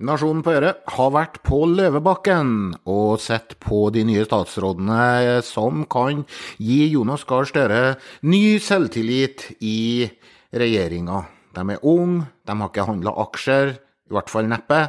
Nasjonen 0.00 0.40
på 0.40 0.54
Øre 0.56 0.70
har 0.94 1.10
vært 1.12 1.34
på 1.44 1.58
Løvebakken 1.68 2.52
og 2.88 3.18
sett 3.20 3.58
på 3.60 3.90
de 3.92 4.00
nye 4.08 4.22
statsrådene 4.24 5.42
som 5.44 5.82
kan 5.92 6.22
gi 6.56 6.86
Jonas 6.94 7.26
Gahr 7.28 7.44
Støre 7.44 7.82
ny 8.24 8.56
selvtillit 8.64 9.44
i 9.60 10.08
regjeringa. 10.56 11.20
De 11.52 11.66
er 11.76 11.84
unge, 11.84 12.24
de 12.48 12.56
har 12.62 12.72
ikke 12.72 12.88
handla 12.88 13.12
aksjer, 13.26 13.74
i 13.76 14.16
hvert 14.16 14.32
fall 14.32 14.48
neppe, 14.48 14.80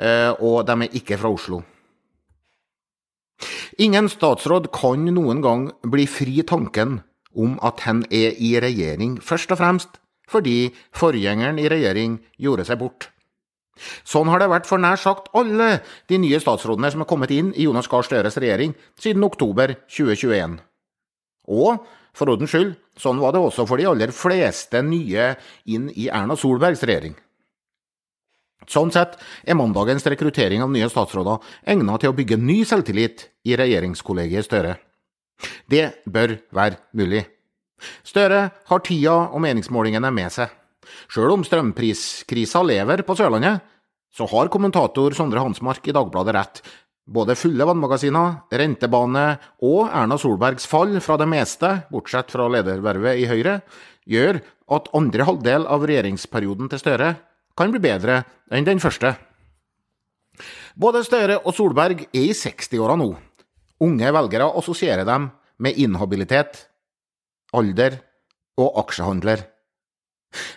eh, 0.00 0.32
og 0.32 0.64
de 0.64 0.78
er 0.88 0.98
ikke 1.02 1.20
fra 1.20 1.34
Oslo. 1.36 1.60
Ingen 3.76 4.08
statsråd 4.08 4.72
kan 4.72 5.04
noen 5.12 5.44
gang 5.44 5.68
bli 5.84 6.08
fri 6.08 6.40
tanken 6.48 7.02
om 7.36 7.58
at 7.60 7.84
han 7.84 8.06
er 8.08 8.40
i 8.40 8.54
regjering, 8.56 9.20
først 9.20 9.52
og 9.52 9.60
fremst 9.60 10.00
fordi 10.30 10.70
forgjengeren 10.96 11.58
i 11.60 11.68
regjering 11.68 12.20
gjorde 12.40 12.64
seg 12.64 12.80
bort. 12.80 13.10
Sånn 14.04 14.28
har 14.28 14.42
det 14.42 14.50
vært 14.50 14.68
for 14.68 14.82
nær 14.82 14.98
sagt 15.00 15.30
alle 15.36 15.80
de 16.10 16.18
nye 16.20 16.40
statsrådene 16.42 16.90
som 16.92 17.04
er 17.04 17.08
kommet 17.08 17.32
inn 17.34 17.54
i 17.54 17.64
Jonas 17.64 17.88
Gahr 17.90 18.04
Støres 18.04 18.36
regjering 18.40 18.74
siden 19.00 19.24
oktober 19.24 19.72
2021. 19.88 20.58
Og 21.50 21.80
for 22.16 22.32
ordens 22.32 22.52
skyld, 22.52 22.74
sånn 22.98 23.20
var 23.22 23.32
det 23.34 23.42
også 23.42 23.66
for 23.68 23.80
de 23.80 23.88
aller 23.88 24.12
fleste 24.14 24.82
nye 24.84 25.32
inn 25.70 25.88
i 25.94 26.10
Erna 26.10 26.36
Solbergs 26.38 26.82
regjering. 26.84 27.16
Sånn 28.70 28.92
sett 28.92 29.16
er 29.48 29.56
mandagens 29.58 30.04
rekruttering 30.06 30.62
av 30.62 30.70
nye 30.70 30.90
statsråder 30.90 31.40
egnet 31.72 32.02
til 32.02 32.12
å 32.12 32.16
bygge 32.16 32.38
ny 32.38 32.60
selvtillit 32.68 33.26
i 33.48 33.56
regjeringskollegiet 33.58 34.46
Støre. 34.46 34.76
Det 35.70 36.04
bør 36.04 36.36
være 36.52 36.82
mulig. 36.92 37.24
Støre 38.04 38.50
har 38.68 38.82
tida 38.84 39.16
og 39.32 39.40
meningsmålingene 39.40 40.10
med 40.12 40.34
seg. 40.34 40.59
Sjøl 41.10 41.34
om 41.34 41.44
strømpriskrisa 41.46 42.62
lever 42.66 43.04
på 43.06 43.16
Sørlandet, 43.18 43.60
så 44.10 44.26
har 44.30 44.50
kommentator 44.50 45.14
Sondre 45.14 45.42
Hansmark 45.42 45.86
i 45.86 45.94
Dagbladet 45.94 46.34
rett. 46.34 46.62
Både 47.10 47.34
fulle 47.38 47.66
vannmagasiner, 47.66 48.44
rentebane 48.54 49.24
og 49.66 49.88
Erna 49.88 50.18
Solbergs 50.18 50.66
fall 50.70 50.98
fra 51.02 51.16
det 51.18 51.26
meste, 51.30 51.72
bortsett 51.90 52.30
fra 52.30 52.46
ledervervet 52.50 53.22
i 53.22 53.26
Høyre, 53.30 53.60
gjør 54.06 54.40
at 54.70 54.90
andre 54.96 55.26
halvdel 55.26 55.66
av 55.70 55.86
regjeringsperioden 55.86 56.70
til 56.70 56.82
Støre 56.82 57.14
kan 57.58 57.72
bli 57.74 57.82
bedre 57.82 58.22
enn 58.54 58.66
den 58.66 58.82
første. 58.82 59.14
Både 60.78 61.02
Støre 61.04 61.40
og 61.42 61.54
Solberg 61.56 62.06
er 62.08 62.28
i 62.30 62.32
60-åra 62.36 62.96
nå. 62.98 63.10
Unge 63.82 64.12
velgere 64.14 64.50
assosierer 64.60 65.06
dem 65.08 65.30
med 65.60 65.78
inhabilitet, 65.80 66.66
alder 67.56 67.98
og 68.60 68.78
aksjehandler. 68.84 69.42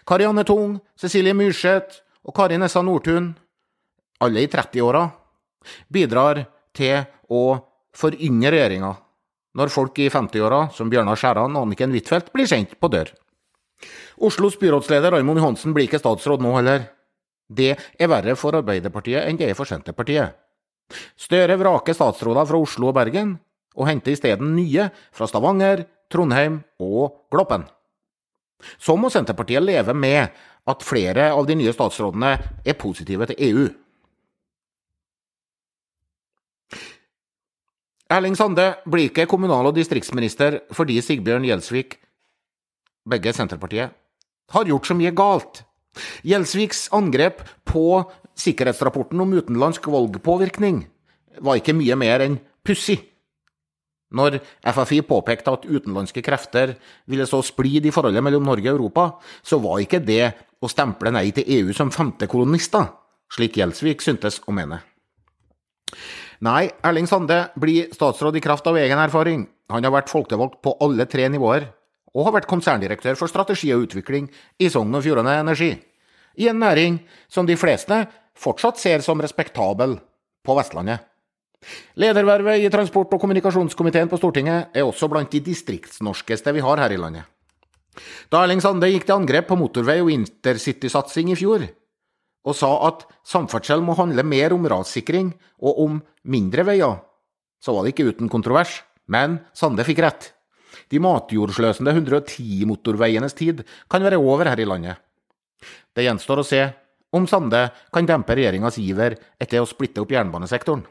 Karianne 0.08 0.44
Tung, 0.48 0.78
Cecilie 1.00 1.34
Myrseth 1.38 2.02
og 2.24 2.36
Kari 2.38 2.60
Nessa 2.62 2.84
Nordtun, 2.86 3.32
alle 4.24 4.44
i 4.44 4.50
30-åra, 4.52 5.08
bidrar 5.92 6.44
til 6.76 7.02
å 7.34 7.44
forynge 7.96 8.52
regjeringa 8.54 8.94
når 9.58 9.70
folk 9.70 10.00
i 10.02 10.10
50-åra, 10.10 10.68
som 10.74 10.90
Bjørnar 10.90 11.20
Skjæran 11.20 11.54
og 11.58 11.68
Anniken 11.68 11.94
Huitfeldt, 11.94 12.32
blir 12.34 12.50
sendt 12.50 12.74
på 12.82 12.90
dør. 12.90 13.12
Oslos 14.24 14.58
byrådsleder 14.62 15.14
Raymond 15.14 15.42
Johansen 15.42 15.76
blir 15.76 15.86
ikke 15.86 16.02
statsråd 16.02 16.42
nå 16.42 16.56
heller. 16.58 16.88
Det 17.50 17.74
er 17.76 18.10
verre 18.10 18.34
for 18.40 18.56
Arbeiderpartiet 18.58 19.28
enn 19.28 19.38
det 19.38 19.52
er 19.52 19.58
for 19.58 19.70
Senterpartiet. 19.70 20.34
Støre 21.20 21.58
vraker 21.60 21.96
statsråder 21.96 22.50
fra 22.50 22.62
Oslo 22.66 22.90
og 22.90 22.98
Bergen, 22.98 23.38
og 23.78 23.90
henter 23.90 24.14
isteden 24.14 24.54
nye 24.58 24.90
fra 25.14 25.28
Stavanger, 25.30 25.86
Trondheim 26.14 26.62
og 26.82 27.26
Gloppen. 27.34 27.66
Så 28.78 28.96
må 29.00 29.12
Senterpartiet 29.14 29.64
leve 29.64 29.96
med 29.98 30.34
at 30.70 30.86
flere 30.86 31.32
av 31.36 31.48
de 31.48 31.58
nye 31.60 31.74
statsrådene 31.76 32.36
er 32.64 32.80
positive 32.80 33.28
til 33.32 33.42
EU. 33.50 33.66
Erling 38.14 38.36
Sande 38.38 38.74
blir 38.86 39.10
ikke 39.10 39.28
kommunal- 39.30 39.72
og 39.72 39.76
distriktsminister 39.76 40.62
fordi 40.76 41.00
Sigbjørn 41.02 41.48
Gjelsvik, 41.48 41.98
begge 43.10 43.34
Senterpartiet, 43.34 43.96
har 44.54 44.70
gjort 44.70 44.88
så 44.88 44.98
mye 44.98 45.14
galt. 45.16 45.64
Gjelsviks 46.26 46.88
angrep 46.94 47.42
på 47.70 48.04
sikkerhetsrapporten 48.40 49.22
om 49.22 49.34
utenlandsk 49.34 49.88
valgpåvirkning 49.94 50.84
var 51.42 51.60
ikke 51.60 51.76
mye 51.78 51.98
mer 51.98 52.24
enn 52.26 52.40
pussig. 52.66 53.13
Når 54.14 54.38
FFI 54.62 55.02
påpekte 55.10 55.54
at 55.56 55.66
utenlandske 55.66 56.22
krefter 56.26 56.76
ville 57.10 57.26
så 57.30 57.42
splid 57.46 57.88
i 57.90 57.94
forholdet 57.94 58.24
mellom 58.26 58.46
Norge 58.46 58.70
og 58.70 58.78
Europa, 58.78 59.08
så 59.42 59.58
var 59.62 59.82
ikke 59.82 60.04
det 60.06 60.34
å 60.64 60.70
stemple 60.72 61.12
nei 61.14 61.32
til 61.36 61.50
EU 61.58 61.74
som 61.76 61.92
femtekolonister, 61.92 62.92
slik 63.34 63.58
Gjelsvik 63.58 64.04
syntes 64.06 64.40
å 64.46 64.54
mene. 64.56 64.84
Nei, 66.44 66.68
Erling 66.84 67.08
Sande 67.08 67.40
blir 67.60 67.94
statsråd 67.96 68.38
i 68.38 68.44
kraft 68.44 68.68
av 68.68 68.78
egen 68.78 69.00
erfaring. 69.00 69.46
Han 69.72 69.86
har 69.86 69.94
vært 69.96 70.12
folkevalgt 70.12 70.60
på 70.66 70.76
alle 70.84 71.08
tre 71.10 71.30
nivåer, 71.32 71.70
og 72.14 72.28
har 72.28 72.36
vært 72.36 72.50
konserndirektør 72.52 73.18
for 73.18 73.32
strategi 73.32 73.72
og 73.74 73.88
utvikling 73.88 74.28
i 74.62 74.70
Sogn 74.70 74.94
og 74.94 75.06
Fjordane 75.06 75.40
Energi, 75.42 75.72
i 76.38 76.50
en 76.50 76.60
næring 76.62 77.00
som 77.32 77.48
de 77.48 77.58
fleste 77.58 78.04
fortsatt 78.38 78.82
ser 78.82 79.06
som 79.06 79.22
respektabel 79.22 79.98
på 80.44 80.58
Vestlandet. 80.58 81.13
Ledervervet 82.00 82.64
i 82.64 82.72
transport- 82.74 83.14
og 83.14 83.22
kommunikasjonskomiteen 83.22 84.10
på 84.12 84.20
Stortinget 84.20 84.76
er 84.76 84.88
også 84.88 85.10
blant 85.12 85.32
de 85.32 85.42
distriktsnorskeste 85.44 86.54
vi 86.56 86.64
har 86.66 86.82
her 86.84 86.96
i 86.96 87.00
landet. 87.00 87.30
Da 88.34 88.42
Erling 88.42 88.62
Sande 88.64 88.90
gikk 88.90 89.06
til 89.06 89.18
angrep 89.20 89.48
på 89.52 89.58
motorvei 89.60 90.00
og 90.02 90.12
intercitysatsing 90.14 91.32
i 91.34 91.38
fjor, 91.38 91.68
og 92.44 92.58
sa 92.58 92.72
at 92.90 93.06
samferdsel 93.28 93.84
må 93.86 93.96
handle 93.96 94.26
mer 94.28 94.56
om 94.56 94.66
rassikring 94.68 95.32
og 95.62 95.82
om 95.86 96.00
mindre 96.24 96.66
veier, 96.68 96.98
så 97.64 97.76
var 97.76 97.86
det 97.86 97.94
ikke 97.94 98.10
uten 98.12 98.32
kontrovers, 98.32 98.82
men 99.08 99.40
Sande 99.56 99.86
fikk 99.88 100.02
rett. 100.04 100.32
De 100.92 101.00
matjordsløsende 101.00 101.94
110-motorveienes 101.94 103.36
tid 103.38 103.64
kan 103.90 104.04
være 104.04 104.20
over 104.20 104.50
her 104.50 104.60
i 104.60 104.68
landet. 104.68 105.00
Det 105.96 106.04
gjenstår 106.04 106.42
å 106.42 106.48
se 106.48 106.64
om 107.14 107.28
Sande 107.30 107.68
kan 107.94 108.10
dempe 108.10 108.36
regjeringas 108.36 108.80
iver 108.82 109.16
etter 109.42 109.62
å 109.62 109.70
splitte 109.70 110.02
opp 110.04 110.12
jernbanesektoren. 110.12 110.84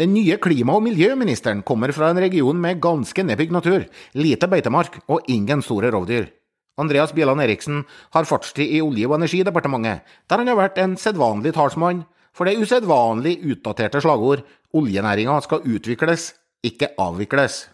Den 0.00 0.14
nye 0.14 0.38
klima- 0.40 0.76
og 0.78 0.84
miljøministeren 0.86 1.62
kommer 1.62 1.92
fra 1.92 2.10
en 2.10 2.20
region 2.22 2.60
med 2.60 2.80
ganske 2.80 3.24
nedbygd 3.24 3.52
natur, 3.52 3.86
lite 4.14 4.48
beitemark 4.48 5.00
og 5.08 5.26
ingen 5.28 5.62
store 5.62 5.90
rovdyr. 5.92 6.30
Andreas 6.80 7.12
Bjelland 7.12 7.42
Eriksen 7.44 7.82
har 8.14 8.24
fartstid 8.24 8.70
i 8.72 8.80
Olje- 8.80 9.08
og 9.08 9.18
energidepartementet, 9.18 10.00
der 10.28 10.40
han 10.40 10.48
har 10.48 10.56
vært 10.56 10.78
en 10.80 10.96
sedvanlig 10.96 11.52
talsmann 11.56 12.06
for 12.32 12.46
det 12.46 12.60
usedvanlig 12.62 13.40
utdaterte 13.42 14.00
slagord 14.00 14.44
'oljenæringa 14.72 15.40
skal 15.42 15.66
utvikles, 15.66 16.34
ikke 16.64 16.94
avvikles'. 16.98 17.68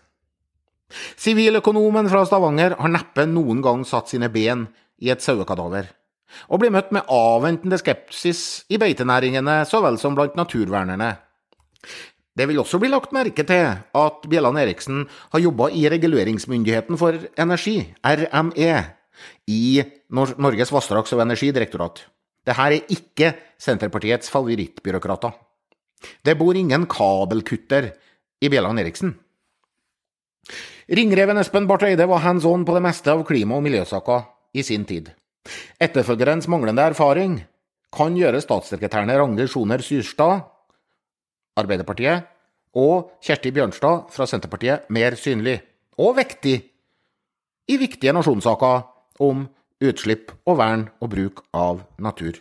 Siviløkonomen 1.16 2.08
fra 2.08 2.24
Stavanger 2.24 2.76
har 2.78 2.88
neppe 2.88 3.26
noen 3.26 3.62
gang 3.62 3.84
satt 3.84 4.08
sine 4.08 4.28
ben 4.28 4.68
i 5.02 5.10
et 5.10 5.22
sauekadaver, 5.22 5.90
og 6.48 6.60
blir 6.60 6.70
møtt 6.70 6.92
med 6.92 7.06
avventende 7.10 7.78
skepsis 7.78 8.64
i 8.70 8.78
beitenæringene 8.78 9.64
så 9.66 9.82
vel 9.82 9.98
som 9.98 10.14
blant 10.14 10.36
naturvernerne. 10.38 11.16
Det 12.36 12.44
vil 12.50 12.60
også 12.60 12.78
bli 12.80 12.90
lagt 12.92 13.14
merke 13.16 13.46
til 13.48 13.64
at 13.96 14.28
Bjelland 14.28 14.60
Eriksen 14.60 15.06
har 15.32 15.40
jobba 15.40 15.70
i 15.72 15.86
Reguleringsmyndigheten 15.88 16.98
for 17.00 17.16
energi, 17.40 17.78
RME, 18.04 18.74
i 19.48 19.82
Norges 20.12 20.72
vassdrags- 20.74 21.14
og 21.16 21.22
energidirektorat. 21.24 22.02
Dette 22.46 22.62
er 22.62 22.92
ikke 22.92 23.32
Senterpartiets 23.58 24.30
favorittbyråkrater. 24.30 25.32
Det 26.22 26.36
bor 26.38 26.54
ingen 26.54 26.84
kabelkutter 26.86 27.94
i 28.44 28.50
Bjelland 28.52 28.82
Eriksen. 28.82 29.14
Ringreven 30.86 31.40
Espen 31.40 31.66
Barth 31.66 31.88
Eide 31.88 32.06
var 32.06 32.22
hands 32.22 32.44
on 32.46 32.64
på 32.64 32.76
det 32.76 32.84
meste 32.84 33.10
av 33.10 33.24
klima- 33.26 33.56
og 33.56 33.64
miljøsaker 33.64 34.28
i 34.54 34.62
sin 34.62 34.84
tid. 34.86 35.08
Etterfølgerens 35.80 36.46
manglende 36.52 36.84
erfaring 36.84 37.40
kan 37.96 38.14
gjøre 38.18 38.42
statssekretærene 38.44 39.16
Ragnhild 39.16 39.50
Sjoner 39.50 39.82
Syrstad 39.82 40.44
Arbeiderpartiet, 41.56 42.26
og 42.76 43.12
Kjersti 43.24 43.52
Bjørnstad 43.56 44.10
fra 44.12 44.26
Senterpartiet 44.28 44.90
mer 44.92 45.16
synlig 45.16 45.60
og 45.96 46.18
vektig 46.18 46.58
i 47.72 47.78
viktige 47.80 48.12
nasjonssaker 48.12 48.84
om 49.24 49.46
utslipp 49.82 50.34
og 50.46 50.58
vern 50.60 50.88
og 51.00 51.12
bruk 51.12 51.42
av 51.56 51.80
natur. 52.02 52.36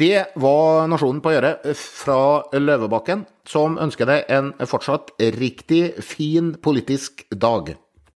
Det 0.00 0.32
var 0.40 0.88
Nasjonen 0.88 1.20
på 1.20 1.28
å 1.28 1.34
gjøre 1.34 1.74
fra 1.76 2.20
Løvebakken, 2.56 3.26
som 3.44 3.76
ønsker 3.80 4.08
deg 4.08 4.30
en 4.32 4.54
fortsatt 4.64 5.12
riktig 5.36 6.00
fin 6.04 6.54
politisk 6.64 7.26
dag. 7.30 7.74